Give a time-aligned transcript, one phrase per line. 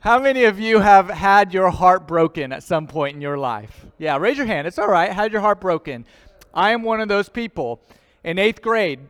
[0.00, 3.84] How many of you have had your heart broken at some point in your life?
[3.98, 4.68] Yeah, raise your hand.
[4.68, 5.10] It's all right.
[5.10, 6.06] Had your heart broken.
[6.54, 7.82] I am one of those people.
[8.22, 9.00] In eighth grade,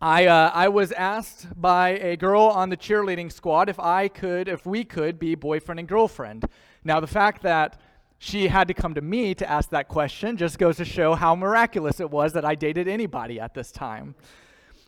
[0.00, 4.46] I, uh, I was asked by a girl on the cheerleading squad if I could,
[4.46, 6.44] if we could be boyfriend and girlfriend.
[6.84, 7.80] Now, the fact that
[8.18, 11.34] she had to come to me to ask that question just goes to show how
[11.34, 14.14] miraculous it was that I dated anybody at this time.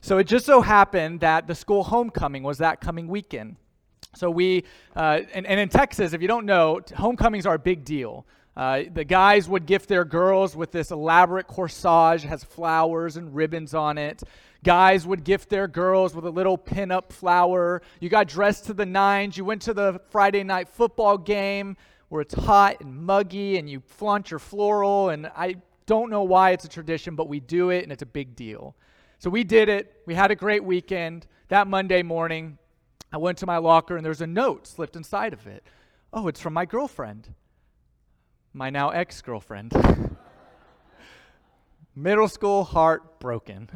[0.02, 3.56] So it just so happened that the school homecoming was that coming weekend.
[4.14, 7.84] So we, uh, and, and in Texas, if you don't know, homecomings are a big
[7.84, 8.26] deal.
[8.54, 13.72] Uh, the guys would gift their girls with this elaborate corsage, has flowers and ribbons
[13.72, 14.22] on it.
[14.62, 17.80] Guys would gift their girls with a little pin-up flower.
[18.00, 19.36] You got dressed to the nines.
[19.36, 21.76] You went to the Friday night football game
[22.10, 25.08] where it's hot and muggy and you flaunt your floral.
[25.08, 25.56] And I
[25.86, 28.76] don't know why it's a tradition, but we do it and it's a big deal.
[29.18, 30.02] So we did it.
[30.04, 31.26] We had a great weekend.
[31.48, 32.58] That Monday morning,
[33.12, 35.64] I went to my locker and there's a note slipped inside of it.
[36.12, 37.28] Oh, it's from my girlfriend,
[38.52, 39.72] my now ex girlfriend.
[41.94, 43.68] middle school heart broken.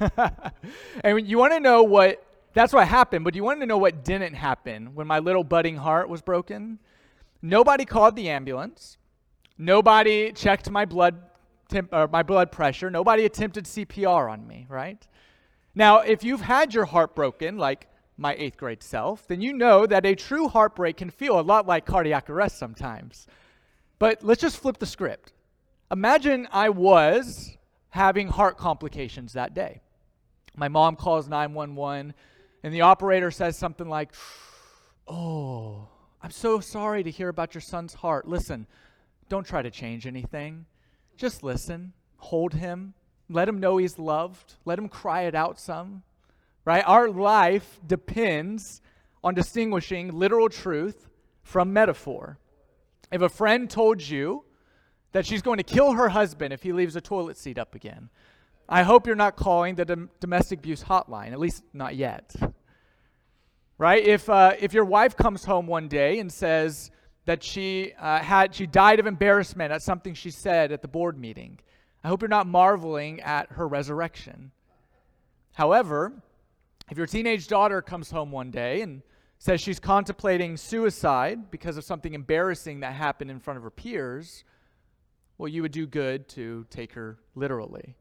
[1.04, 4.04] and you want to know what, that's what happened, but you want to know what
[4.04, 6.78] didn't happen when my little budding heart was broken?
[7.42, 8.96] Nobody called the ambulance.
[9.58, 11.16] Nobody checked my blood,
[11.68, 12.90] temp, or my blood pressure.
[12.90, 15.06] Nobody attempted CPR on me, right?
[15.74, 19.86] Now, if you've had your heart broken, like my eighth grade self, then you know
[19.86, 23.26] that a true heartbreak can feel a lot like cardiac arrest sometimes.
[23.98, 25.32] But let's just flip the script.
[25.90, 27.56] Imagine I was
[27.90, 29.80] having heart complications that day.
[30.56, 32.14] My mom calls 911,
[32.62, 34.12] and the operator says something like,
[35.06, 35.88] Oh,
[36.22, 38.26] I'm so sorry to hear about your son's heart.
[38.26, 38.66] Listen,
[39.28, 40.66] don't try to change anything.
[41.16, 42.94] Just listen, hold him,
[43.28, 46.02] let him know he's loved, let him cry it out some.
[46.64, 46.84] Right?
[46.86, 48.80] Our life depends
[49.22, 51.08] on distinguishing literal truth
[51.42, 52.38] from metaphor.
[53.12, 54.44] If a friend told you
[55.14, 58.10] that she's going to kill her husband if he leaves a toilet seat up again.
[58.68, 62.34] I hope you're not calling the dom- domestic abuse hotline, at least not yet.
[63.78, 64.04] Right?
[64.04, 66.90] If, uh, if your wife comes home one day and says
[67.26, 71.16] that she, uh, had, she died of embarrassment at something she said at the board
[71.16, 71.60] meeting,
[72.02, 74.50] I hope you're not marveling at her resurrection.
[75.52, 76.12] However,
[76.90, 79.02] if your teenage daughter comes home one day and
[79.38, 84.44] says she's contemplating suicide because of something embarrassing that happened in front of her peers,
[85.38, 87.94] well, you would do good to take her literally.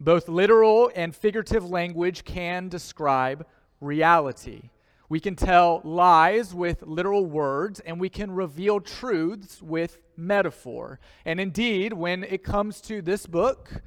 [0.00, 3.46] Both literal and figurative language can describe
[3.80, 4.70] reality.
[5.08, 11.00] We can tell lies with literal words, and we can reveal truths with metaphor.
[11.24, 13.82] And indeed, when it comes to this book,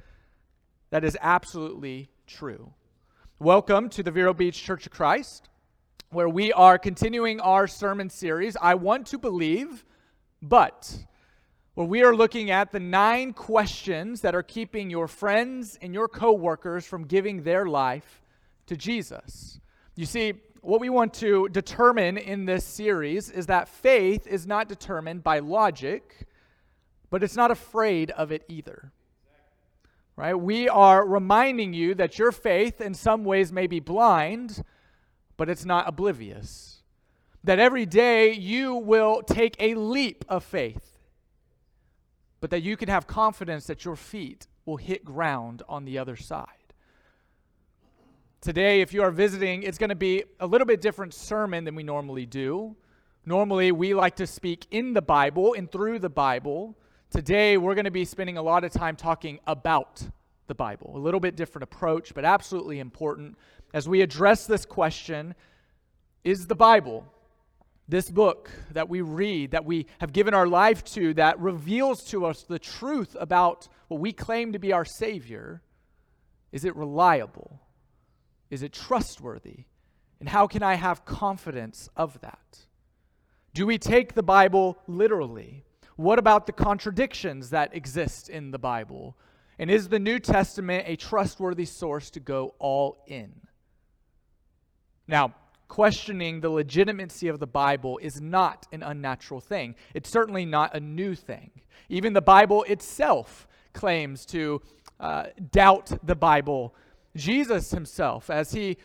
[0.90, 2.72] that is absolutely true.
[3.42, 5.48] Welcome to the Vero Beach Church of Christ,
[6.10, 9.84] where we are continuing our sermon series, I Want to Believe,
[10.40, 10.96] but
[11.74, 16.06] where we are looking at the nine questions that are keeping your friends and your
[16.06, 18.22] coworkers from giving their life
[18.66, 19.58] to Jesus.
[19.96, 24.68] You see, what we want to determine in this series is that faith is not
[24.68, 26.28] determined by logic,
[27.10, 28.92] but it's not afraid of it either.
[30.14, 30.34] Right?
[30.34, 34.62] We are reminding you that your faith in some ways may be blind,
[35.36, 36.82] but it's not oblivious.
[37.44, 40.92] That every day you will take a leap of faith
[42.42, 46.16] but that you can have confidence that your feet will hit ground on the other
[46.16, 46.74] side.
[48.40, 51.76] Today, if you are visiting, it's going to be a little bit different sermon than
[51.76, 52.74] we normally do.
[53.24, 56.76] Normally, we like to speak in the Bible and through the Bible.
[57.12, 60.02] Today, we're going to be spending a lot of time talking about
[60.46, 60.92] the Bible.
[60.94, 63.36] A little bit different approach, but absolutely important
[63.74, 65.34] as we address this question
[66.24, 67.04] Is the Bible
[67.86, 72.24] this book that we read, that we have given our life to, that reveals to
[72.24, 75.60] us the truth about what we claim to be our Savior,
[76.50, 77.60] is it reliable?
[78.48, 79.64] Is it trustworthy?
[80.18, 82.60] And how can I have confidence of that?
[83.52, 85.66] Do we take the Bible literally?
[85.96, 89.16] What about the contradictions that exist in the Bible?
[89.58, 93.32] And is the New Testament a trustworthy source to go all in?
[95.06, 95.34] Now,
[95.68, 99.74] questioning the legitimacy of the Bible is not an unnatural thing.
[99.94, 101.50] It's certainly not a new thing.
[101.88, 104.60] Even the Bible itself claims to
[105.00, 106.74] uh, doubt the Bible.
[107.16, 108.78] Jesus himself, as he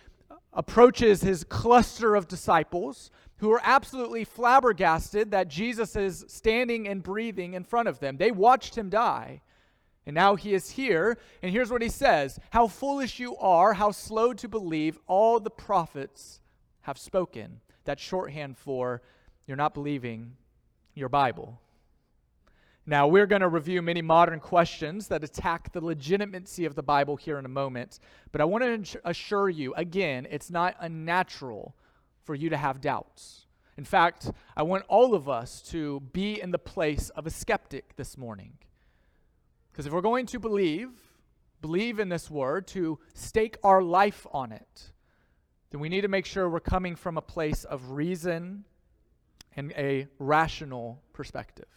[0.58, 7.54] approaches his cluster of disciples, who are absolutely flabbergasted that Jesus is standing and breathing
[7.54, 8.18] in front of them.
[8.18, 9.42] They watched him die.
[10.08, 13.92] And now he is here, and here's what he says How foolish you are, how
[13.92, 16.42] slow to believe all the prophets
[16.82, 17.62] have spoken.
[17.84, 19.02] That shorthand for
[19.46, 20.34] you're not believing
[20.96, 21.62] your Bible.
[22.90, 27.18] Now, we're going to review many modern questions that attack the legitimacy of the Bible
[27.18, 28.00] here in a moment,
[28.32, 31.76] but I want to assure you again, it's not unnatural
[32.24, 33.46] for you to have doubts.
[33.76, 37.98] In fact, I want all of us to be in the place of a skeptic
[37.98, 38.54] this morning.
[39.70, 40.92] Because if we're going to believe,
[41.60, 44.94] believe in this word, to stake our life on it,
[45.72, 48.64] then we need to make sure we're coming from a place of reason
[49.58, 51.68] and a rational perspective.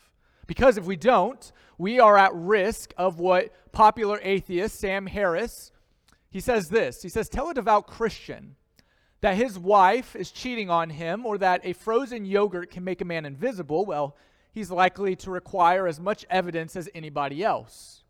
[0.51, 5.71] Because if we don't, we are at risk of what popular atheist Sam Harris,
[6.29, 7.03] he says this.
[7.03, 8.57] He says, "Tell a devout Christian
[9.21, 13.05] that his wife is cheating on him or that a frozen yogurt can make a
[13.05, 14.17] man invisible, well,
[14.51, 18.03] he's likely to require as much evidence as anybody else.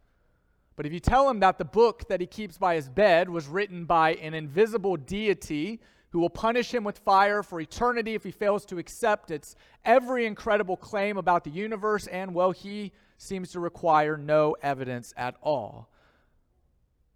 [0.76, 3.48] But if you tell him that the book that he keeps by his bed was
[3.48, 5.78] written by an invisible deity
[6.10, 9.54] who will punish him with fire for eternity if he fails to accept its
[9.84, 15.36] every incredible claim about the universe, and well, he seems to require no evidence at
[15.42, 15.88] all.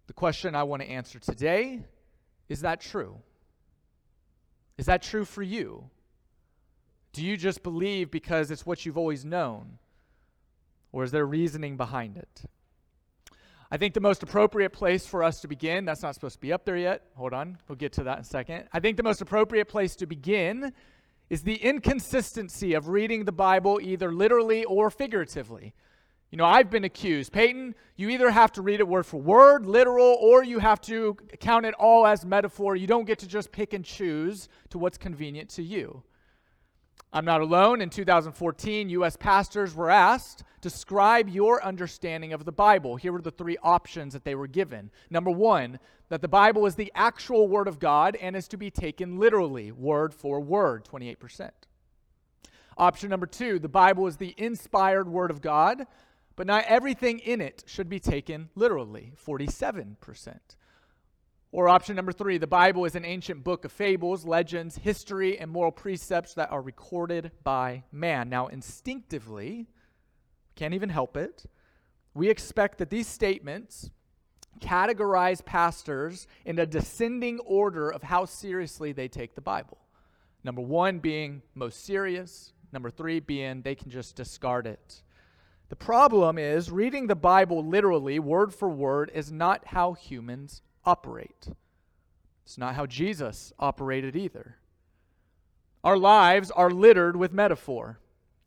[0.07, 1.81] The question I want to answer today
[2.47, 3.17] is that true?
[4.77, 5.89] Is that true for you?
[7.11, 9.79] Do you just believe because it's what you've always known?
[10.91, 12.43] Or is there reasoning behind it?
[13.71, 16.53] I think the most appropriate place for us to begin, that's not supposed to be
[16.53, 17.01] up there yet.
[17.15, 18.65] Hold on, we'll get to that in a second.
[18.71, 20.71] I think the most appropriate place to begin
[21.29, 25.73] is the inconsistency of reading the Bible either literally or figuratively.
[26.29, 29.65] You know, I've been accused, Peyton, you either have to read it word for word,
[29.65, 32.75] literal, or you have to count it all as metaphor.
[32.75, 36.03] You don't get to just pick and choose to what's convenient to you.
[37.15, 37.79] I'm not alone.
[37.79, 39.15] In 2014, U.S.
[39.15, 42.97] pastors were asked, describe your understanding of the Bible.
[42.97, 44.91] Here were the three options that they were given.
[45.09, 45.79] Number one,
[46.09, 49.71] that the Bible is the actual Word of God and is to be taken literally,
[49.71, 51.51] word for word, 28%.
[52.77, 55.87] Option number two, the Bible is the inspired Word of God
[56.35, 60.39] but not everything in it should be taken literally 47%.
[61.55, 65.49] Or option number three the Bible is an ancient book of fables, legends, history, and
[65.49, 68.27] moral precepts that are recorded by man.
[68.27, 69.69] Now, instinctively,
[70.57, 71.45] can't even help it,
[72.13, 73.89] we expect that these statements
[74.59, 79.77] categorize pastors in a descending order of how seriously they take the Bible.
[80.43, 85.03] Number one being most serious, number three being they can just discard it.
[85.69, 91.47] The problem is, reading the Bible literally, word for word, is not how humans operate.
[92.45, 94.57] It's not how Jesus operated either.
[95.83, 97.99] Our lives are littered with metaphor.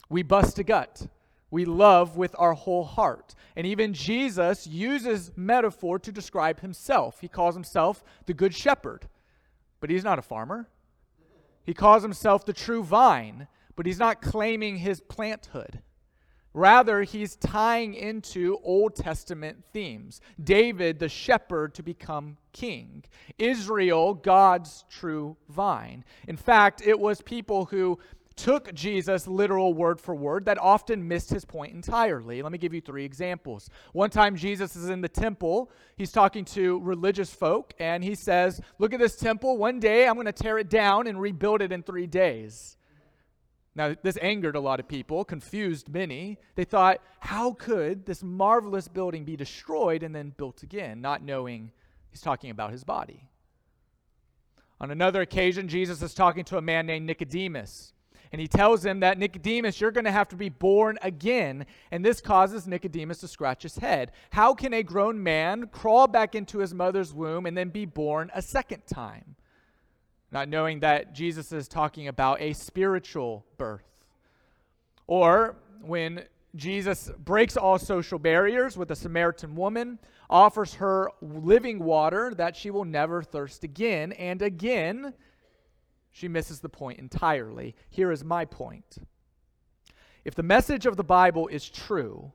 [0.09, 1.07] We bust a gut.
[1.51, 3.35] We love with our whole heart.
[3.57, 7.21] And even Jesus uses metaphor to describe himself.
[7.21, 9.09] He calls himself the Good Shepherd,
[9.81, 10.69] but he's not a farmer.
[11.65, 15.81] He calls himself the true vine, but he's not claiming his planthood.
[16.59, 20.21] Rather, he's tying into Old Testament themes.
[20.43, 23.05] David, the shepherd, to become king.
[23.39, 26.05] Israel, God's true vine.
[26.27, 28.01] In fact, it was people who
[28.35, 32.43] took Jesus literal word for word that often missed his point entirely.
[32.43, 33.71] Let me give you three examples.
[33.93, 35.71] One time, Jesus is in the temple.
[35.97, 39.59] He's talking to religious folk, and he says, Look at this temple.
[39.59, 42.78] One day I'm going to tear it down and rebuild it in three days.
[43.79, 46.39] Now, this angered a lot of people, confused many.
[46.57, 51.71] They thought, how could this marvelous building be destroyed and then built again, not knowing
[52.11, 53.29] he's talking about his body?
[54.81, 57.93] On another occasion, Jesus is talking to a man named Nicodemus.
[58.33, 61.65] And he tells him that Nicodemus, you're going to have to be born again.
[61.93, 64.11] And this causes Nicodemus to scratch his head.
[64.31, 68.33] How can a grown man crawl back into his mother's womb and then be born
[68.35, 69.37] a second time?
[70.31, 74.05] Not knowing that Jesus is talking about a spiritual birth.
[75.07, 82.35] Or when Jesus breaks all social barriers with a Samaritan woman, offers her living water
[82.37, 85.15] that she will never thirst again, and again,
[86.11, 87.75] she misses the point entirely.
[87.89, 88.99] Here is my point.
[90.25, 92.33] If the message of the Bible is true,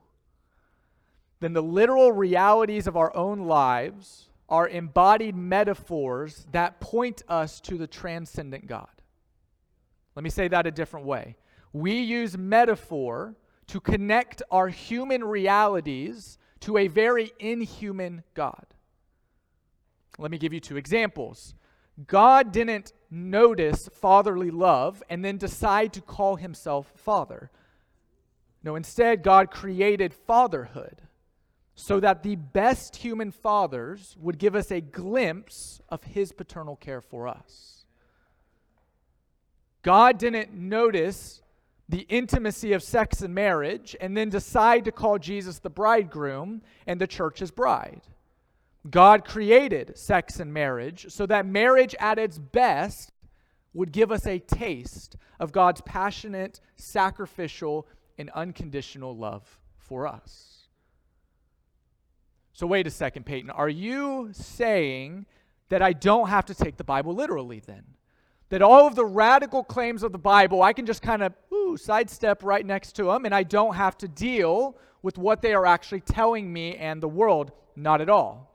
[1.40, 7.76] then the literal realities of our own lives are embodied metaphors that point us to
[7.76, 9.02] the transcendent God.
[10.14, 11.34] Let me say that a different way.
[11.72, 13.34] We use metaphor
[13.66, 18.64] to connect our human realities to a very inhuman God.
[20.18, 21.56] Let me give you two examples.
[22.06, 27.50] God didn't notice fatherly love and then decide to call himself Father.
[28.62, 31.02] No, instead, God created fatherhood
[31.74, 37.00] so that the best human fathers would give us a glimpse of his paternal care
[37.00, 37.84] for us.
[39.82, 41.42] God didn't notice
[41.88, 47.00] the intimacy of sex and marriage and then decide to call Jesus the bridegroom and
[47.00, 48.00] the church his bride.
[48.88, 53.12] God created sex and marriage so that marriage at its best
[53.72, 60.63] would give us a taste of God's passionate, sacrificial, and unconditional love for us.
[62.54, 63.50] So, wait a second, Peyton.
[63.50, 65.26] Are you saying
[65.68, 67.82] that I don't have to take the Bible literally then?
[68.48, 71.34] That all of the radical claims of the Bible, I can just kind of
[71.76, 75.66] sidestep right next to them and I don't have to deal with what they are
[75.66, 77.52] actually telling me and the world?
[77.76, 78.50] Not at all.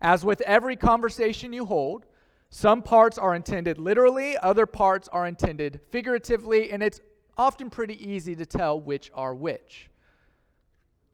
[0.00, 2.04] As with every conversation you hold,
[2.50, 7.00] some parts are intended literally, other parts are intended figuratively, and it's
[7.36, 9.88] often pretty easy to tell which are which.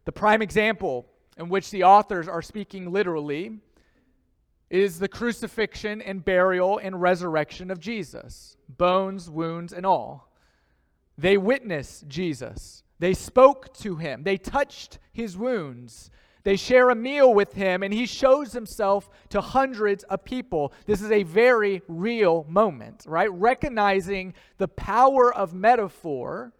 [0.05, 3.59] The prime example in which the authors are speaking literally
[4.71, 10.33] is the crucifixion and burial and resurrection of Jesus, bones, wounds, and all.
[11.17, 12.83] They witness Jesus.
[12.99, 14.23] They spoke to him.
[14.23, 16.11] They touched his wounds.
[16.43, 20.73] They share a meal with him, and he shows himself to hundreds of people.
[20.87, 23.33] This is a very real moment, right?
[23.33, 26.53] Recognizing the power of metaphor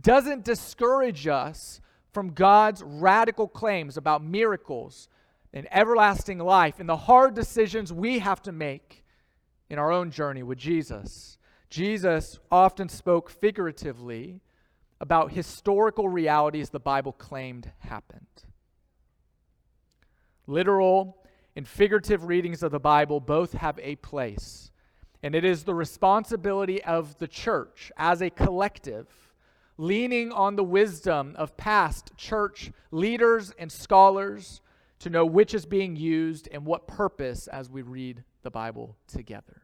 [0.00, 1.80] doesn't discourage us
[2.16, 5.10] from God's radical claims about miracles
[5.52, 9.04] and everlasting life and the hard decisions we have to make
[9.68, 11.36] in our own journey with Jesus.
[11.68, 14.40] Jesus often spoke figuratively
[14.98, 18.44] about historical realities the Bible claimed happened.
[20.46, 21.18] Literal
[21.54, 24.70] and figurative readings of the Bible both have a place,
[25.22, 29.25] and it is the responsibility of the church as a collective
[29.78, 34.60] leaning on the wisdom of past church leaders and scholars
[34.98, 39.62] to know which is being used and what purpose as we read the Bible together.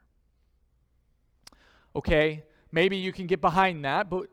[1.96, 4.28] Okay, maybe you can get behind that, but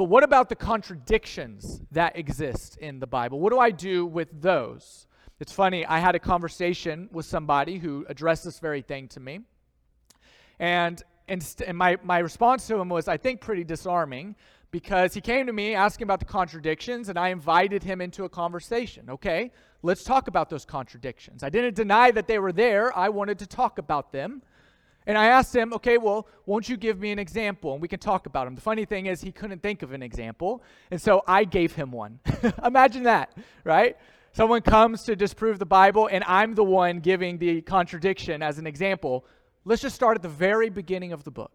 [0.00, 3.38] but what about the contradictions that exist in the Bible?
[3.38, 5.06] What do I do with those?
[5.40, 9.40] It's funny, I had a conversation with somebody who addressed this very thing to me.
[10.58, 14.36] And, and, and my, my response to him was, I think, pretty disarming
[14.70, 18.28] because he came to me asking about the contradictions, and I invited him into a
[18.28, 19.10] conversation.
[19.10, 19.50] Okay,
[19.82, 21.42] let's talk about those contradictions.
[21.42, 24.42] I didn't deny that they were there, I wanted to talk about them.
[25.06, 27.72] And I asked him, okay, well, won't you give me an example?
[27.72, 28.54] And we can talk about them.
[28.54, 30.62] The funny thing is, he couldn't think of an example.
[30.90, 32.20] And so I gave him one.
[32.64, 33.96] Imagine that, right?
[34.32, 38.66] Someone comes to disprove the Bible, and I'm the one giving the contradiction as an
[38.66, 39.24] example.
[39.64, 41.50] Let's just start at the very beginning of the book.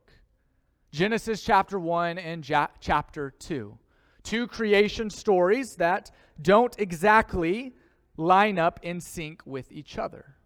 [0.95, 3.77] Genesis chapter 1 and ja- chapter 2.
[4.23, 6.09] Two creation stories that
[6.41, 7.73] don't exactly
[8.15, 10.37] line up in sync with each other.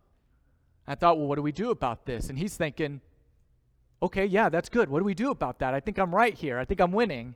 [0.88, 2.30] I thought, well, what do we do about this?
[2.30, 3.00] And he's thinking,
[4.02, 4.90] okay, yeah, that's good.
[4.90, 5.76] What do we do about that?
[5.76, 6.58] I think I'm right here.
[6.58, 7.36] I think I'm winning.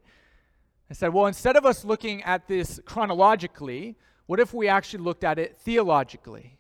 [0.90, 5.24] I said, well, instead of us looking at this chronologically, what if we actually looked
[5.24, 6.58] at it theologically?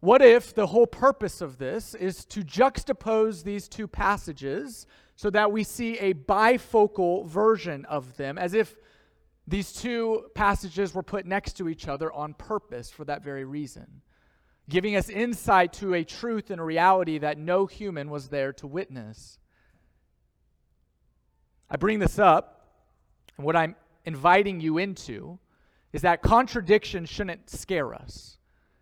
[0.00, 5.52] What if the whole purpose of this is to juxtapose these two passages so that
[5.52, 8.76] we see a bifocal version of them, as if
[9.46, 14.02] these two passages were put next to each other on purpose for that very reason,
[14.68, 18.66] giving us insight to a truth and a reality that no human was there to
[18.66, 19.38] witness.
[21.70, 22.68] I bring this up,
[23.36, 25.38] and what I'm inviting you into
[25.92, 28.38] is that contradiction shouldn't scare us.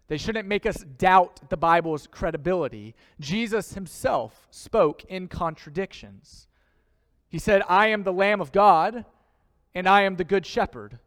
[0.08, 2.94] They shouldn't make us doubt the Bible's credibility.
[3.18, 6.48] Jesus himself spoke in contradictions.
[7.28, 9.06] He said, I am the Lamb of God,
[9.74, 10.98] and I am the Good Shepherd.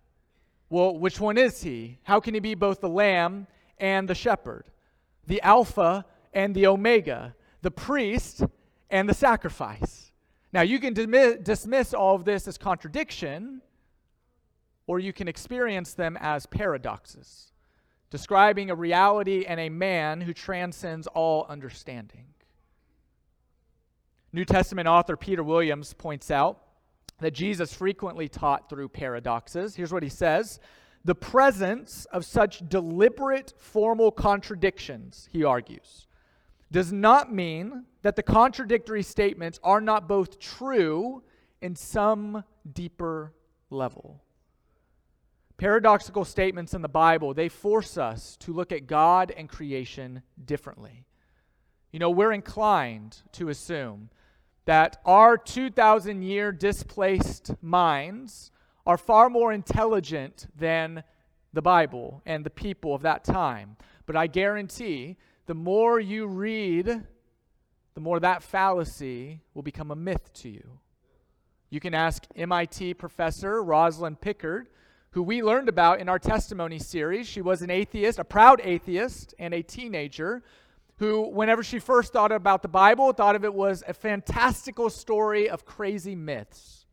[0.70, 2.00] Well, which one is he?
[2.04, 3.46] How can he be both the Lamb
[3.78, 4.66] and the Shepherd?
[5.28, 8.44] The Alpha and the Omega, the priest
[8.90, 10.12] and the sacrifice.
[10.52, 13.62] Now, you can dismiss all of this as contradiction,
[14.88, 17.52] or you can experience them as paradoxes
[18.10, 22.26] describing a reality and a man who transcends all understanding.
[24.32, 26.62] New Testament author Peter Williams points out
[27.20, 29.76] that Jesus frequently taught through paradoxes.
[29.76, 30.60] Here's what he says
[31.06, 36.08] The presence of such deliberate formal contradictions, he argues,
[36.72, 41.24] does not mean that the contradictory statements are not both true
[41.62, 42.44] in some
[42.74, 43.34] deeper
[43.70, 44.25] level.
[45.58, 51.06] Paradoxical statements in the Bible, they force us to look at God and creation differently.
[51.92, 54.10] You know, we're inclined to assume
[54.66, 58.52] that our 2,000 year displaced minds
[58.86, 61.04] are far more intelligent than
[61.54, 63.78] the Bible and the people of that time.
[64.06, 67.04] But I guarantee the more you read,
[67.94, 70.80] the more that fallacy will become a myth to you.
[71.70, 74.68] You can ask MIT professor Rosalind Picard,
[75.16, 77.26] who we learned about in our testimony series.
[77.26, 80.44] She was an atheist, a proud atheist, and a teenager
[80.98, 85.50] who, whenever she first thought about the Bible, thought of it was a fantastical story
[85.50, 86.86] of crazy myths.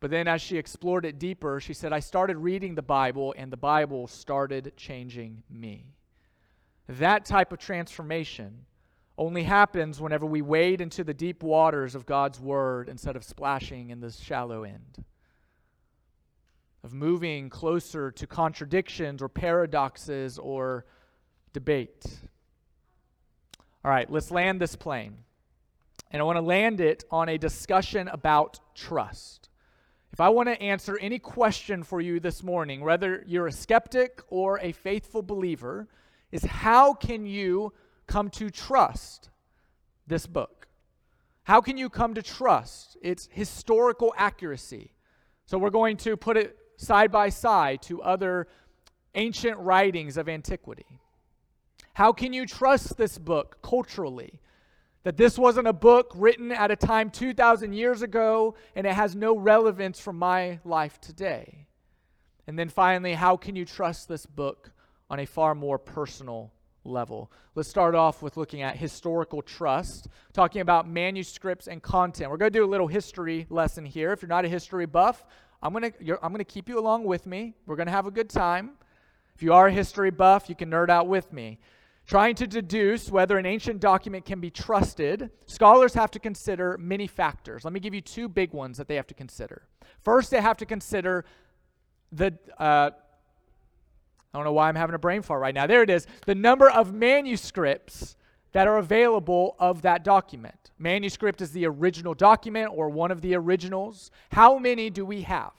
[0.00, 3.52] But then, as she explored it deeper, she said, I started reading the Bible, and
[3.52, 5.92] the Bible started changing me.
[6.88, 8.64] That type of transformation
[9.18, 13.90] only happens whenever we wade into the deep waters of God's Word instead of splashing
[13.90, 15.04] in the shallow end.
[16.84, 20.84] Of moving closer to contradictions or paradoxes or
[21.54, 22.04] debate.
[23.82, 25.16] All right, let's land this plane.
[26.10, 29.48] And I want to land it on a discussion about trust.
[30.12, 34.20] If I want to answer any question for you this morning, whether you're a skeptic
[34.28, 35.88] or a faithful believer,
[36.32, 37.72] is how can you
[38.06, 39.30] come to trust
[40.06, 40.68] this book?
[41.44, 44.92] How can you come to trust its historical accuracy?
[45.46, 48.48] So we're going to put it side by side to other
[49.14, 51.00] ancient writings of antiquity.
[51.94, 54.40] How can you trust this book culturally?
[55.04, 59.14] That this wasn't a book written at a time 2,000 years ago and it has
[59.14, 61.66] no relevance for my life today.
[62.46, 64.72] And then finally, how can you trust this book
[65.08, 66.52] on a far more personal
[66.84, 67.30] level?
[67.54, 72.30] Let's start off with looking at historical trust, talking about manuscripts and content.
[72.30, 74.12] We're going to do a little history lesson here.
[74.12, 75.24] If you're not a history buff,
[75.64, 77.54] I'm to, I'm to keep you along with me.
[77.64, 78.72] We're to have a good time.
[79.34, 81.58] If you are a history buff, you can nerd out with me.
[82.06, 87.06] Trying to deduce whether an ancient document can be trusted, scholars have to consider many
[87.06, 87.64] factors.
[87.64, 89.62] Let me give you two big ones that they have to consider.
[90.02, 91.24] First, they have to consider
[92.12, 95.66] the, uh, I don't know why I'm having a brain fart right now.
[95.66, 96.06] There it is.
[96.26, 98.16] The number of manuscripts
[98.54, 100.70] that are available of that document.
[100.78, 104.12] Manuscript is the original document or one of the originals.
[104.30, 105.52] How many do we have?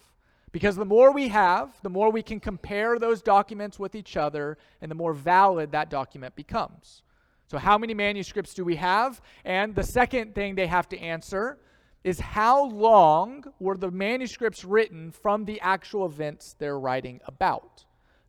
[0.54, 4.58] Because the more we have, the more we can compare those documents with each other,
[4.82, 7.04] and the more valid that document becomes.
[7.48, 9.22] So, how many manuscripts do we have?
[9.44, 11.60] And the second thing they have to answer
[12.06, 17.85] is how long were the manuscripts written from the actual events they're writing about?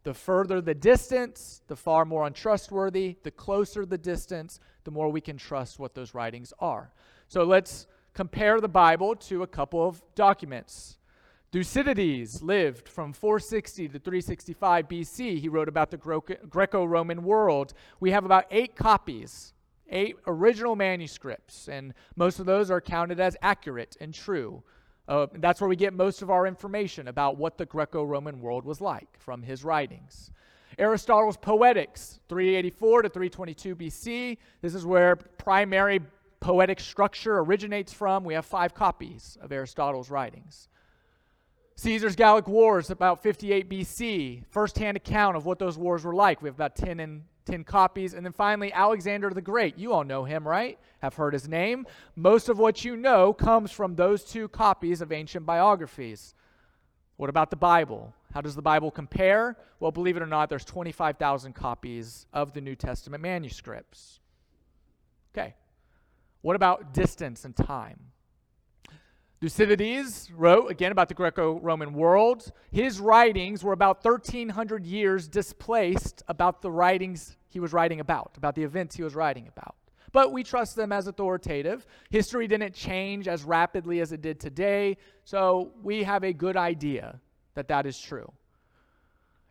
[0.06, 3.16] The further the distance, the far more untrustworthy.
[3.24, 6.92] The closer the distance, the more we can trust what those writings are.
[7.26, 10.98] So, let's compare the Bible to a couple of documents.
[11.50, 15.40] Thucydides lived from 460 to 365 BC.
[15.40, 17.74] He wrote about the Greco Roman world.
[17.98, 19.54] We have about eight copies,
[19.90, 24.62] eight original manuscripts, and most of those are counted as accurate and true.
[25.08, 28.64] Uh, that's where we get most of our information about what the Greco Roman world
[28.64, 30.32] was like from his writings.
[30.78, 34.38] Aristotle's Poetics, 384 to 322 BC.
[34.60, 36.00] This is where primary
[36.40, 38.24] poetic structure originates from.
[38.24, 40.68] We have five copies of Aristotle's writings.
[41.76, 46.42] Caesar's Gallic Wars, about 58 BC, first-hand account of what those wars were like.
[46.42, 48.12] We have about 10 and 10 copies.
[48.12, 49.78] And then finally, Alexander the Great.
[49.78, 50.78] You all know him, right?
[51.00, 51.87] Have heard his name.
[52.14, 56.35] Most of what you know comes from those two copies of ancient biographies.
[57.16, 58.14] What about the Bible?
[58.35, 59.56] How does the Bible compare?
[59.80, 64.20] Well, believe it or not, there's 25,000 copies of the New Testament manuscripts.
[65.35, 65.54] Okay.
[66.42, 67.98] What about distance and time?
[69.40, 72.53] Thucydides wrote again about the Greco Roman world.
[72.70, 78.55] His writings were about 1,300 years displaced about the writings he was writing about, about
[78.55, 79.75] the events he was writing about.
[80.12, 81.87] But we trust them as authoritative.
[82.09, 87.20] History didn't change as rapidly as it did today, so we have a good idea
[87.55, 88.33] that that is true.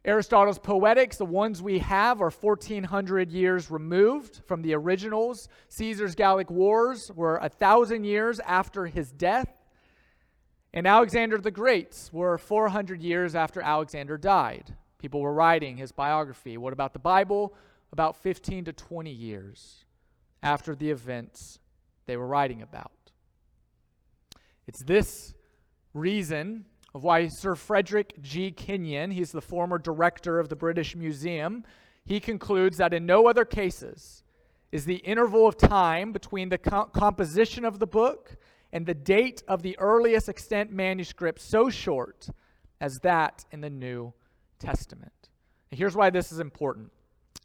[0.03, 5.47] Aristotle's Poetics, the ones we have, are 1,400 years removed from the originals.
[5.69, 9.47] Caesar's Gallic Wars were a thousand years after his death.
[10.75, 14.75] And Alexander the Greats were 400 years after Alexander died.
[14.99, 16.57] People were writing his biography.
[16.57, 17.53] What about the Bible?
[17.93, 19.85] About 15 to 20 years
[20.43, 21.59] after the events
[22.07, 22.91] they were writing about.
[24.67, 25.33] It's this
[25.93, 28.51] reason of why Sir Frederick G.
[28.51, 31.63] Kenyon, he's the former director of the British Museum,
[32.03, 34.23] he concludes that in no other cases
[34.73, 38.35] is the interval of time between the co- composition of the book
[38.75, 42.27] and the date of the earliest extant manuscript so short
[42.81, 44.13] as that in the New
[44.59, 45.29] Testament.
[45.71, 46.91] And here's why this is important.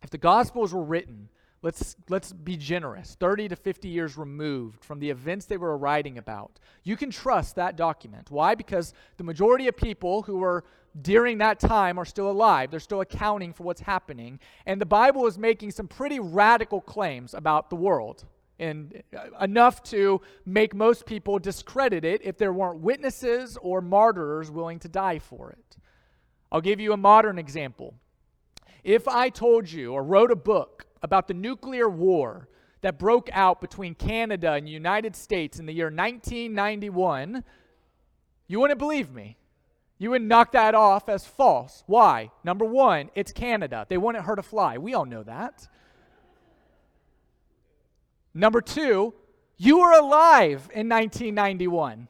[0.02, 1.28] If the Gospels were written,
[1.62, 6.18] let's, let's be generous, 30 to 50 years removed from the events they were writing
[6.18, 8.28] about, you can trust that document.
[8.32, 8.56] Why?
[8.56, 10.64] Because the majority of people who were
[11.00, 12.72] during that time are still alive.
[12.72, 14.40] They're still accounting for what's happening.
[14.66, 18.24] And the Bible is making some pretty radical claims about the world
[18.60, 24.50] and uh, enough to make most people discredit it if there weren't witnesses or martyrs
[24.50, 25.76] willing to die for it.
[26.52, 27.94] I'll give you a modern example.
[28.84, 32.48] If I told you or wrote a book about the nuclear war
[32.82, 37.44] that broke out between Canada and the United States in the year 1991,
[38.46, 39.36] you wouldn't believe me.
[39.98, 41.84] You would knock that off as false.
[41.86, 42.30] Why?
[42.42, 43.86] Number one, it's Canada.
[43.88, 44.78] They wouldn't hurt a fly.
[44.78, 45.68] We all know that.
[48.34, 49.14] Number two,
[49.56, 52.08] you were alive in 1991.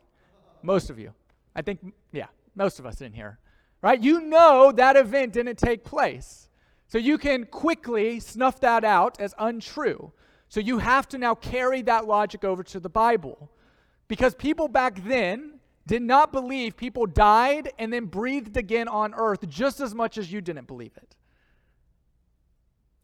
[0.63, 1.13] Most of you.
[1.55, 3.39] I think, yeah, most of us in here.
[3.83, 4.01] Right?
[4.01, 6.49] You know that event didn't take place.
[6.87, 10.13] So you can quickly snuff that out as untrue.
[10.49, 13.51] So you have to now carry that logic over to the Bible.
[14.09, 19.49] Because people back then did not believe people died and then breathed again on earth
[19.49, 21.17] just as much as you didn't believe it.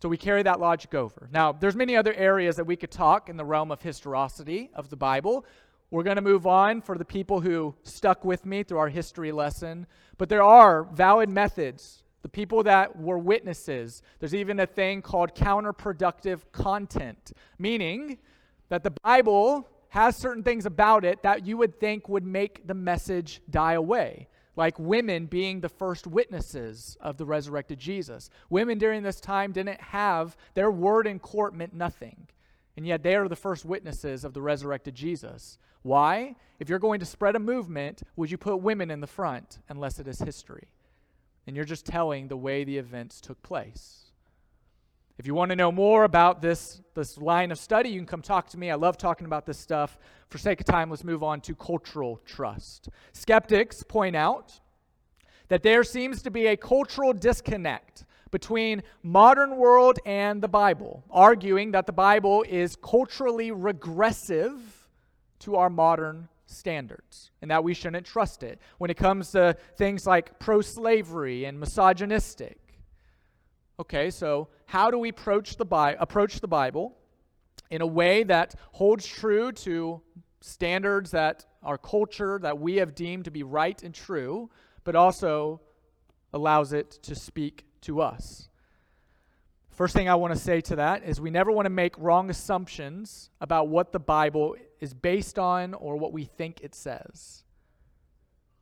[0.07, 1.29] So we carry that logic over.
[1.33, 4.89] Now, there's many other areas that we could talk in the realm of historicity of
[4.89, 5.45] the Bible.
[5.91, 9.33] We're going to move on for the people who stuck with me through our history
[9.33, 9.85] lesson.
[10.17, 12.05] But there are valid methods.
[12.23, 18.19] The people that were witnesses, there's even a thing called counterproductive content, meaning
[18.69, 22.75] that the Bible has certain things about it that you would think would make the
[22.75, 28.31] message die away like women being the first witnesses of the resurrected Jesus.
[28.49, 32.27] Women during this time didn't have, their word in court meant nothing.
[32.77, 35.59] And yet they are the first witnesses of the resurrected Jesus.
[35.83, 36.35] Why?
[36.59, 39.99] If you're going to spread a movement, would you put women in the front unless
[39.99, 40.69] it is history?
[41.47, 44.06] And you're just telling the way the events took place.
[45.19, 48.21] If you want to know more about this, this line of study, you can come
[48.21, 48.71] talk to me.
[48.71, 49.99] I love talking about this stuff.
[50.29, 52.91] For sake of time, let's move on to cultural trust.
[53.13, 54.61] Skeptics point out
[55.49, 61.71] that there seems to be a cultural disconnect between modern world and the Bible, arguing
[61.71, 64.61] that the Bible is culturally regressive
[65.39, 70.07] to our modern standards and that we shouldn't trust it when it comes to things
[70.07, 72.59] like pro-slavery and misogynistic
[73.79, 76.97] Okay, so how do we approach the, Bi- approach the Bible
[77.71, 80.01] in a way that holds true to
[80.41, 84.49] standards that our culture, that we have deemed to be right and true,
[84.85, 85.61] but also
[86.33, 88.49] allows it to speak to us?
[89.69, 92.31] First thing I want to say to that is we never want to make wrong
[92.31, 97.45] assumptions about what the Bible is based on or what we think it says.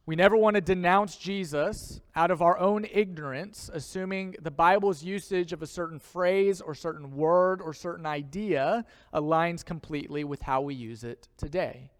[0.06, 5.54] We never want to denounce Jesus out of our own ignorance, assuming the Bible's usage
[5.54, 10.74] of a certain phrase or certain word or certain idea aligns completely with how we
[10.74, 11.90] use it today.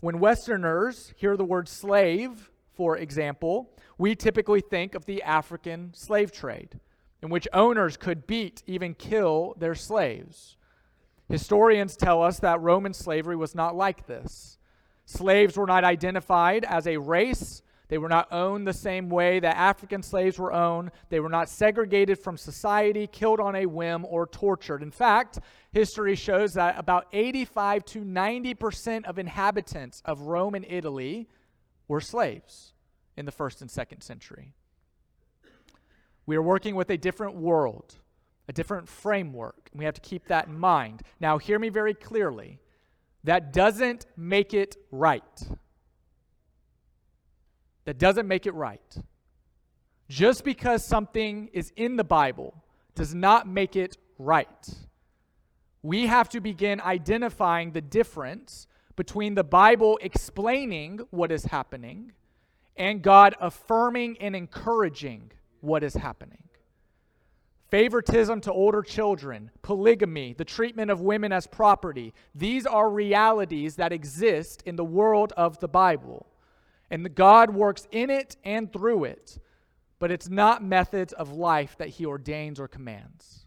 [0.00, 6.30] When Westerners hear the word slave, for example, we typically think of the African slave
[6.32, 6.78] trade,
[7.22, 10.58] in which owners could beat, even kill their slaves.
[11.30, 14.57] Historians tell us that Roman slavery was not like this.
[15.08, 17.62] Slaves were not identified as a race.
[17.88, 20.90] They were not owned the same way that African slaves were owned.
[21.08, 24.82] They were not segregated from society, killed on a whim, or tortured.
[24.82, 25.38] In fact,
[25.72, 31.26] history shows that about 85 to 90% of inhabitants of Rome and Italy
[31.88, 32.74] were slaves
[33.16, 34.52] in the first and second century.
[36.26, 37.94] We are working with a different world,
[38.46, 39.70] a different framework.
[39.72, 41.00] We have to keep that in mind.
[41.18, 42.60] Now, hear me very clearly
[43.24, 45.22] that doesn't make it right.
[47.84, 48.96] That doesn't make it right.
[50.08, 54.68] Just because something is in the Bible does not make it right.
[55.82, 62.12] We have to begin identifying the difference between the Bible explaining what is happening
[62.76, 66.47] and God affirming and encouraging what is happening
[67.70, 72.14] favoritism to older children, polygamy, the treatment of women as property.
[72.34, 76.26] These are realities that exist in the world of the Bible.
[76.90, 79.38] And God works in it and through it,
[79.98, 83.46] but it's not methods of life that He ordains or commands.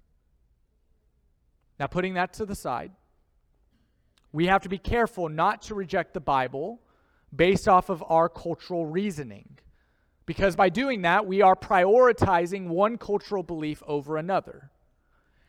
[1.80, 2.92] Now, putting that to the side,
[4.32, 6.80] we have to be careful not to reject the Bible
[7.36, 9.58] based off of our cultural reasoning.
[10.26, 14.70] Because by doing that, we are prioritizing one cultural belief over another.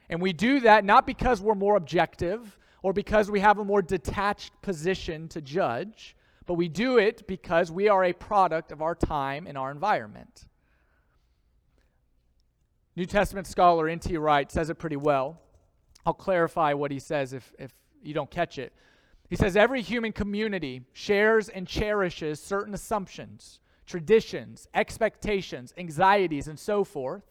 [0.08, 3.82] And we do that not because we're more objective or because we have a more
[3.82, 8.94] detached position to judge, but we do it because we are a product of our
[8.94, 10.46] time and our environment.
[12.96, 14.16] New Testament scholar N.T.
[14.16, 15.40] Wright says it pretty well.
[16.04, 18.72] I'll clarify what he says if, if you don't catch it.
[19.30, 26.84] He says every human community shares and cherishes certain assumptions traditions, expectations, anxieties, and so
[26.84, 27.22] forth,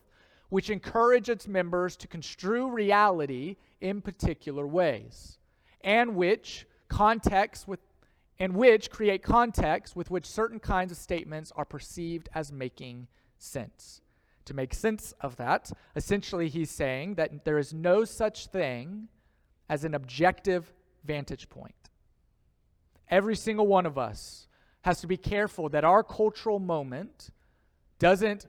[0.49, 5.37] which encourage its members to construe reality in particular ways,
[5.81, 7.79] and which context with
[8.37, 14.01] and which create context with which certain kinds of statements are perceived as making sense.
[14.45, 19.09] To make sense of that, essentially he's saying that there is no such thing
[19.69, 20.73] as an objective
[21.05, 21.75] vantage point.
[23.09, 24.47] Every single one of us
[24.81, 27.29] has to be careful that our cultural moment
[27.99, 28.47] doesn't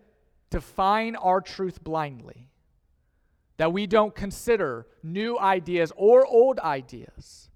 [0.50, 2.48] define our truth blindly,
[3.56, 7.50] that we don't consider new ideas or old ideas.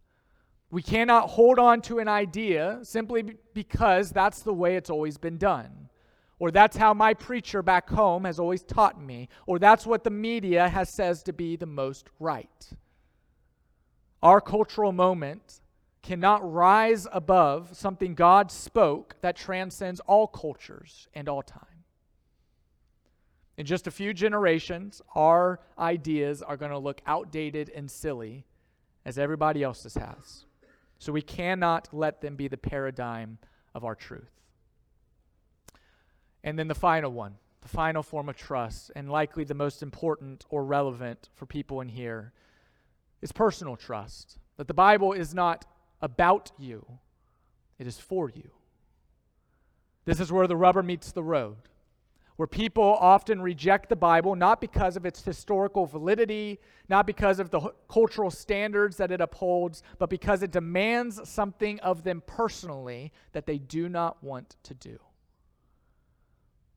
[0.71, 5.39] We cannot hold on to an idea simply because that's the way it's always been
[5.39, 5.89] done.
[6.39, 9.29] Or that's how my preacher back home has always taught me.
[9.47, 12.71] Or that's what the media has says to be the most right.
[14.23, 15.61] Our cultural moment
[16.07, 21.83] cannot rise above something God spoke that transcends all cultures and all time.
[23.57, 28.45] In just a few generations, our ideas are going to look outdated and silly
[29.05, 30.45] as everybody else's has.
[31.01, 33.39] So we cannot let them be the paradigm
[33.75, 34.31] of our truth.
[36.45, 40.45] And then the final one, the final form of trust, and likely the most important
[40.51, 42.33] or relevant for people in here,
[43.23, 44.39] is personal trust.
[44.57, 45.65] That the Bible is not
[46.01, 46.85] about you,
[47.79, 48.51] it is for you.
[50.05, 51.57] This is where the rubber meets the road,
[52.37, 57.51] where people often reject the Bible not because of its historical validity, not because of
[57.51, 63.47] the cultural standards that it upholds, but because it demands something of them personally that
[63.47, 64.99] they do not want to do.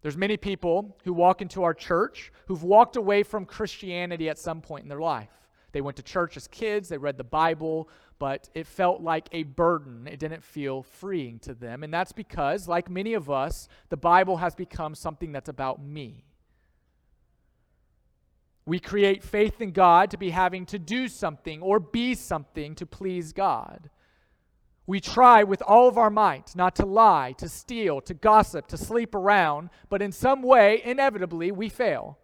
[0.02, 4.62] There's many people who walk into our church who've walked away from Christianity at some
[4.62, 5.30] point in their life.
[5.72, 9.44] They went to church as kids, they read the Bible, but it felt like a
[9.44, 10.08] burden.
[10.08, 11.84] It didn't feel freeing to them.
[11.84, 16.26] And that's because, like many of us, the Bible has become something that's about me.
[18.66, 22.86] We create faith in God to be having to do something or be something to
[22.86, 23.90] please God.
[24.86, 28.78] We try with all of our might not to lie, to steal, to gossip, to
[28.78, 32.18] sleep around, but in some way, inevitably, we fail.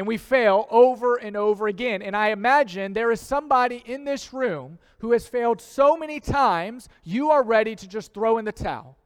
[0.00, 2.00] And we fail over and over again.
[2.00, 6.88] And I imagine there is somebody in this room who has failed so many times,
[7.04, 8.96] you are ready to just throw in the towel.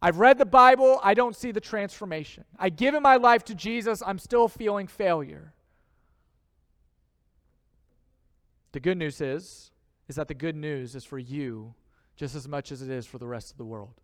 [0.00, 2.44] I've read the Bible, I don't see the transformation.
[2.58, 5.52] I've given my life to Jesus, I'm still feeling failure.
[8.72, 9.72] The good news is
[10.08, 11.74] is that the good news is for you
[12.16, 14.00] just as much as it is for the rest of the world.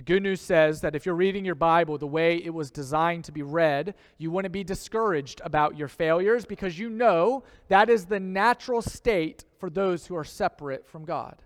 [0.00, 3.24] The good news says that if you're reading your Bible the way it was designed
[3.24, 8.06] to be read, you wouldn't be discouraged about your failures because you know that is
[8.06, 11.42] the natural state for those who are separate from God.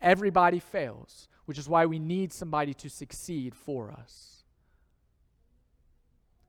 [0.00, 4.44] Everybody fails, which is why we need somebody to succeed for us.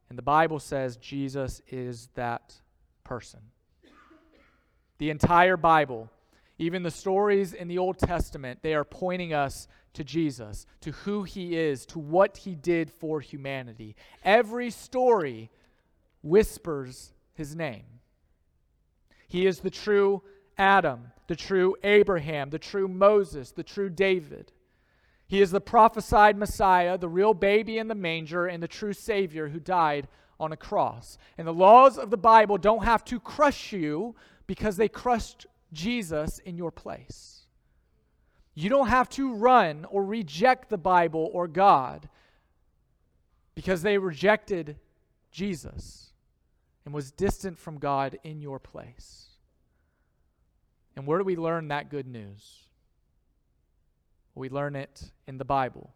[0.08, 2.54] And the Bible says Jesus is that
[3.04, 3.42] person.
[5.00, 6.10] The entire Bible,
[6.58, 11.24] even the stories in the Old Testament, they are pointing us to Jesus, to who
[11.24, 13.96] he is, to what he did for humanity.
[14.24, 15.50] Every story
[16.22, 17.84] whispers his name.
[19.28, 20.22] He is the true
[20.58, 24.52] Adam, the true Abraham, the true Moses, the true David.
[25.28, 29.50] He is the prophesied Messiah, the real baby in the manger, and the true Savior
[29.50, 30.08] who died
[30.40, 31.18] on a cross.
[31.38, 34.16] And the laws of the Bible don't have to crush you
[34.48, 37.42] because they crushed Jesus in your place.
[38.56, 42.10] You don't have to run or reject the Bible or God
[43.54, 44.78] because they rejected
[45.32, 46.14] Jesus
[46.86, 49.26] and was distant from God in your place.
[50.96, 52.62] And where do we learn that good news?
[54.34, 55.94] We learn it in the Bible.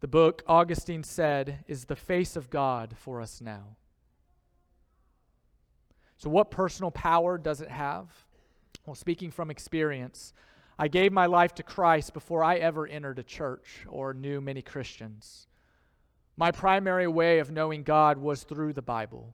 [0.00, 3.76] The book, Augustine said, is the face of God for us now.
[6.16, 8.08] So, what personal power does it have?
[8.90, 10.32] Well, speaking from experience,
[10.76, 14.62] I gave my life to Christ before I ever entered a church or knew many
[14.62, 15.46] Christians.
[16.36, 19.32] My primary way of knowing God was through the Bible.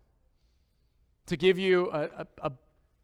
[1.29, 2.53] To give you a, a, a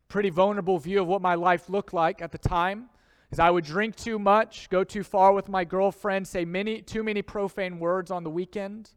[0.09, 2.91] pretty vulnerable view of what my life looked like at the time,
[3.31, 7.03] is I would drink too much, go too far with my girlfriend, say many too
[7.03, 8.91] many profane words on the weekend,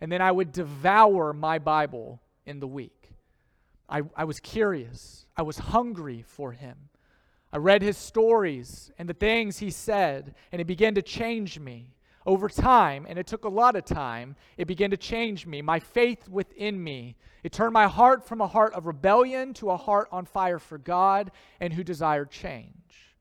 [0.00, 3.14] and then I would devour my Bible in the week.
[3.88, 5.26] I, I was curious.
[5.36, 6.89] I was hungry for him.
[7.52, 11.94] I read his stories and the things he said, and it began to change me.
[12.26, 15.80] Over time, and it took a lot of time, it began to change me, my
[15.80, 17.16] faith within me.
[17.42, 20.76] It turned my heart from a heart of rebellion to a heart on fire for
[20.76, 23.16] God and who desired change.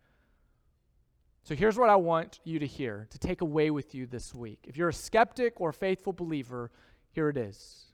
[1.44, 4.60] So here's what I want you to hear, to take away with you this week.
[4.68, 6.70] If you're a skeptic or a faithful believer,
[7.12, 7.86] Here it is.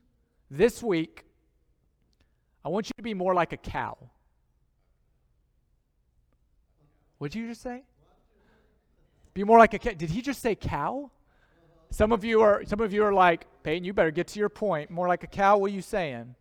[0.50, 1.24] This week,
[2.64, 3.96] I want you to be more like a cow.
[7.18, 7.82] What did you just say?
[9.34, 9.92] Be more like a cow.
[9.92, 11.10] Did he just say cow?
[11.90, 14.48] Some of you are some of you are like, Peyton, you better get to your
[14.48, 14.90] point.
[14.90, 16.34] More like a cow, what are you saying?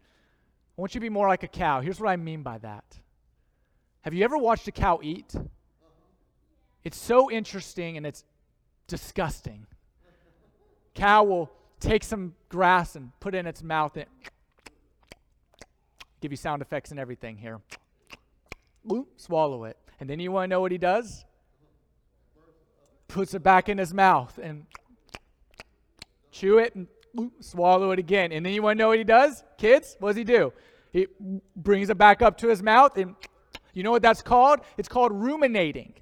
[0.78, 1.82] I want you to be more like a cow.
[1.82, 2.84] Here's what I mean by that.
[4.02, 5.34] Have you ever watched a cow eat?
[6.84, 8.24] It's so interesting and it's
[8.88, 9.66] disgusting.
[10.94, 14.06] Cow will take some grass and put it in its mouth and
[16.22, 17.60] give you sound effects and everything here.
[19.18, 19.78] Swallow it.
[20.00, 21.26] And then you want to know what he does?
[23.08, 24.66] Puts it back in his mouth and
[26.32, 26.88] chew it and
[27.40, 28.32] swallow it again.
[28.32, 29.44] And then you want to know what he does?
[29.58, 30.52] Kids, what does he do?
[30.92, 31.08] He
[31.56, 33.16] brings it back up to his mouth and
[33.74, 34.62] you know what that's called?
[34.78, 35.94] It's called ruminating.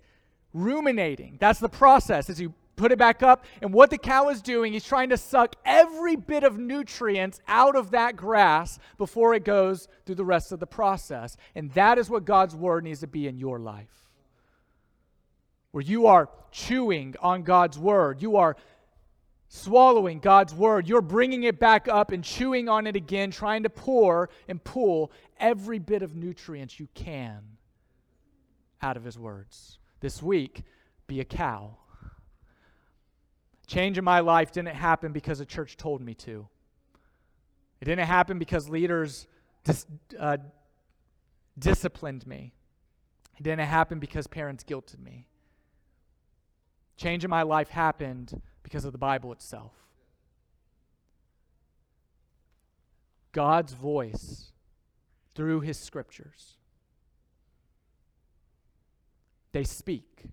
[0.54, 1.38] Ruminating.
[1.40, 3.46] That's the process as you put it back up.
[3.62, 7.76] And what the cow is doing, he's trying to suck every bit of nutrients out
[7.76, 11.38] of that grass before it goes through the rest of the process.
[11.56, 14.10] And that is what God's word needs to be in your life.
[15.72, 18.56] Where you are chewing on God's word, you are
[19.48, 20.88] swallowing God's word.
[20.88, 25.12] You're bringing it back up and chewing on it again, trying to pour and pull
[25.40, 27.42] every bit of nutrients you can
[28.82, 29.78] out of His words.
[30.00, 30.64] This week,
[31.06, 31.78] be a cow.
[33.68, 36.48] Change in my life didn't happen because the church told me to.
[37.82, 39.28] It didn't happen because leaders
[39.64, 39.86] dis-
[40.20, 40.38] uh,
[41.58, 42.54] disciplined me.
[43.38, 45.28] It didn't happen because parents guilted me.
[46.98, 49.74] Change in my life happened because of the Bible itself.
[53.32, 54.52] God's voice
[55.34, 56.58] through his scriptures.
[59.52, 60.26] They speak.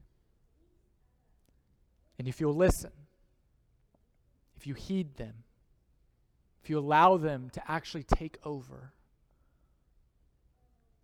[2.18, 2.90] And if you'll listen,
[4.60, 5.32] if you heed them,
[6.62, 8.92] if you allow them to actually take over,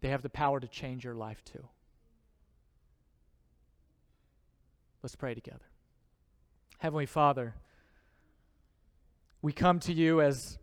[0.03, 1.66] they have the power to change your life too.
[5.03, 5.64] Let's pray together.
[6.81, 7.55] Heavenly Father,
[9.40, 10.59] we come to you as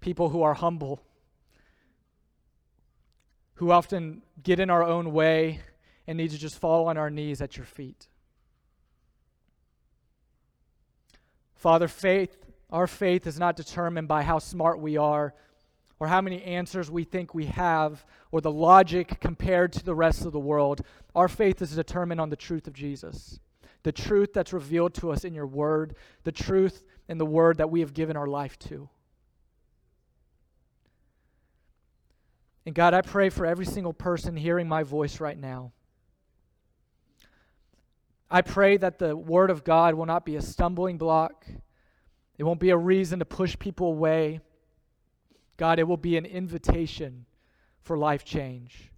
[0.00, 1.02] people who are humble,
[3.56, 5.60] who often get in our own way
[6.06, 8.08] and need to just fall on our knees at your feet.
[11.66, 12.36] Father, faith,
[12.70, 15.34] our faith is not determined by how smart we are
[15.98, 20.24] or how many answers we think we have or the logic compared to the rest
[20.24, 20.82] of the world.
[21.16, 23.40] Our faith is determined on the truth of Jesus
[23.82, 27.70] the truth that's revealed to us in your word, the truth in the word that
[27.70, 28.88] we have given our life to.
[32.64, 35.72] And God, I pray for every single person hearing my voice right now.
[38.30, 41.46] I pray that the Word of God will not be a stumbling block.
[42.38, 44.40] It won't be a reason to push people away.
[45.56, 47.26] God, it will be an invitation
[47.82, 48.90] for life change.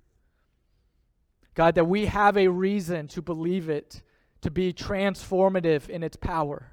[1.54, 4.02] God, that we have a reason to believe it
[4.40, 6.72] to be transformative in its power.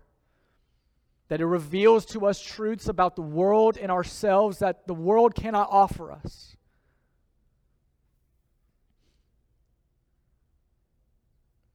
[1.27, 5.69] That it reveals to us truths about the world and ourselves that the world cannot
[5.71, 6.54] offer us.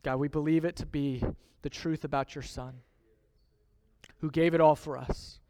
[0.02, 1.22] God, we believe it to be
[1.62, 2.74] the truth about your Son,
[4.20, 5.40] who gave it all for us.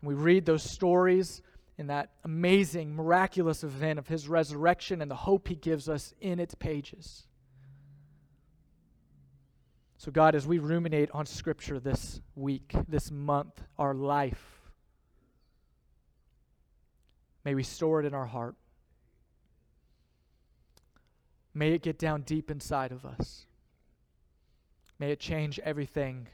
[0.00, 1.42] And we read those stories
[1.76, 6.38] in that amazing, miraculous event of his resurrection and the hope he gives us in
[6.38, 7.26] its pages.
[9.96, 14.62] So, God, as we ruminate on Scripture this week, this month, our life,
[17.44, 18.54] may we store it in our heart.
[21.52, 23.46] May it get down deep inside of us.
[25.00, 26.28] May it change everything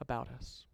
[0.00, 0.64] about us.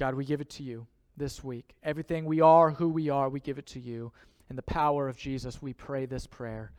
[0.00, 1.76] God, we give it to you this week.
[1.84, 4.12] Everything we are, who we are, we give it to you.
[4.50, 6.72] In the power of Jesus, we pray this prayer.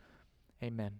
[0.62, 0.92] Amen.